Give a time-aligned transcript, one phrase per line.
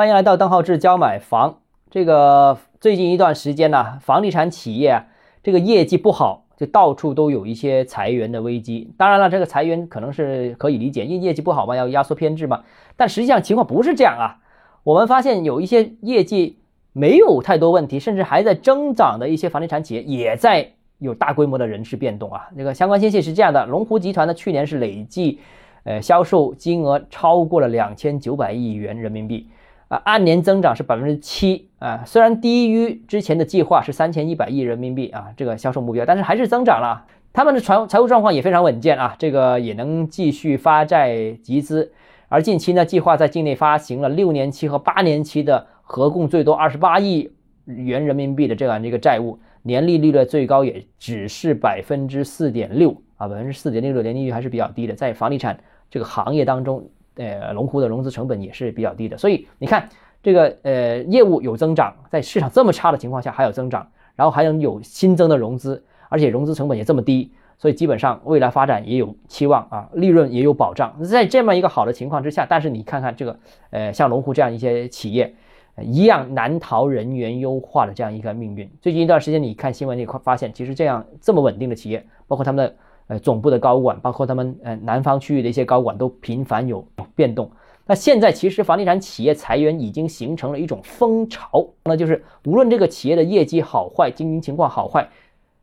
[0.00, 1.58] 欢迎来到邓浩志教买房。
[1.90, 5.06] 这个最近一段时间呢，房地产企业啊，
[5.42, 8.94] 这个业绩不好，就到处都有一些裁员的危机。
[8.96, 12.64] 当然了，这个裁员可能是可以理解，因为业绩不好嘛，要压缩编制嘛。
[12.96, 14.40] 但实际上情况不是这样啊。
[14.84, 16.56] 我们发现有一些业绩
[16.94, 22.48] 没有太多问题，甚至还在增长的一些房地产企业，也在有大规模的人事变动啊。
[22.56, 25.40] 这个相关信息是这样的：龙湖集团呢，去年是累计。
[25.84, 29.48] 呃，销售金额超过了两千九百亿元人民币，
[29.90, 37.04] 啊，按年增长是百分之七啊，虽然低于之前的计划是三千一百亿人民币啊，这个销售目标，但是还是增长了。
[37.32, 41.90] 他们的财财务状况也非常稳健啊，这个也能继续发债集资，
[42.28, 47.32] 而近期呢，计划在境内发行了六年期和八年期的合共最多二十八亿
[47.64, 55.58] 元人民币的这样一个债务，年利率的最高也只是百分之四点六啊，百分之四点六的年利率还是比较低的，在房地产。
[55.90, 56.88] 这个行业当中，
[57.20, 59.86] 呃，龙湖的融资成本也是比较低的，所以你看，
[60.22, 71.02] 这个呃业务有增长，在市场这么差的情况下还有增长，然后还能有新增的融资，而且融资成本也这么低，所以基本上未来发展也有期望啊，利润也有保障。
[71.02, 75.34] 在这么一个好的情况之下，但是你看看这个，呃，像龙湖这样一些企业，
[75.82, 78.66] 一样难逃人员优化的这样一个命运。
[78.80, 82.74] 最近一段时间，你看新闻，你会发现，其实这样这么稳定的企业，包括他们的。
[83.10, 87.50] 呃，总部的高管，包括他们呃南方区域的一些高管，都频繁有变动。
[87.84, 95.08] 那现在其实房地产企业裁员已经形成了一种风潮，那就是无论这个企业的业绩好坏、经营情况好坏，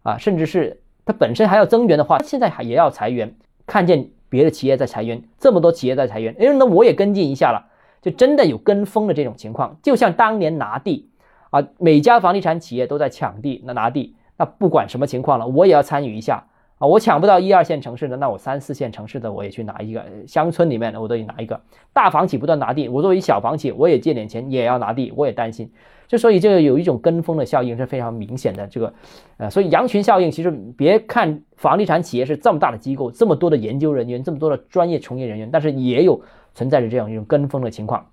[0.03, 3.33] 啊，甚至是它本身还要增员的话，现在还也要裁员。
[3.65, 7.65] 看见别的企业在裁员，这么多企业在裁员，哎，那我也跟进一下了，
[8.01, 9.77] 就真的有跟风的这种情况。
[9.81, 11.09] 就像当年拿地
[11.49, 16.45] 啊，每家房地产企业都在抢地，那拿地，那不管什么情况了，我也要参与一下。
[16.78, 21.59] 啊，我抢不到一二线城市的，那我三四线城市的我也去拿一个，乡村里面的我都得拿一个。
[21.92, 25.72] 大房企不断拿地，我作为小房企，我也借点钱，也要拿地，我也担心。
[26.08, 28.67] 就所以这个有一种跟风的效应是非常明显的。
[28.67, 28.94] 这个，
[29.38, 36.21] 呃，所以羊群效应其实别看房地产企业是这么大的机构，这么多的研究人员，这么多的专业从业人员，但是也有
[36.54, 38.05] 存在着这样一种跟风的情况。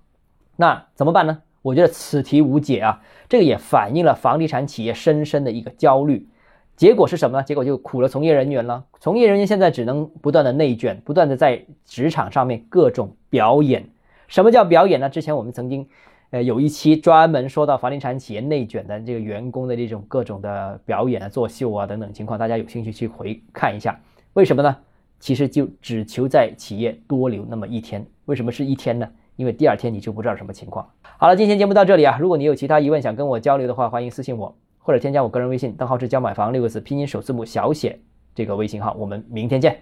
[0.55, 1.39] 那怎么办呢？
[1.61, 3.01] 我觉得此题无解啊。
[3.29, 6.27] 这个也反映了房地产企业深深的一个焦虑。
[6.75, 7.43] 结果是什么呢？
[7.43, 8.83] 结果就苦了从业人员了。
[8.99, 13.87] 从业人员现在只能不断的内卷，不断的在职场上面各种表演。
[14.27, 15.09] 什么叫表演呢？
[15.09, 15.87] 之前我们曾经，
[16.31, 23.97] 呃，有一期专门说到房地产企业内卷的这个员工的这种各种的表演啊、作秀啊等等情况，大家有兴趣去回看一下。
[24.33, 24.75] 为什么呢？
[25.17, 28.05] 其实就只求在企业多留那么一天。
[28.25, 29.07] 为什么是一天呢？
[29.37, 30.89] 因为第二天你就不知道什么情况。
[31.17, 32.17] 好了，今天节目到这里啊。
[32.19, 34.53] 如果你有其他疑问想跟我交流的话，欢迎私信我。
[34.85, 37.99] 或者添加我个人微信，邓浩志教买房六个字拼音首字母小写
[38.35, 39.79] 这个微信号，我们明天见。